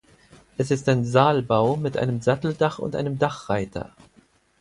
[0.57, 3.95] Es ist ein Saalbau mit einem Satteldach und einem Dachreiter.